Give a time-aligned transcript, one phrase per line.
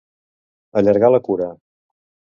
[0.83, 1.55] Allargar la cura.